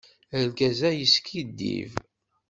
[0.37, 1.91] Argaz-a yeskiddib.